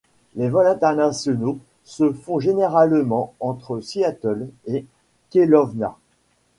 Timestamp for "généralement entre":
2.39-3.81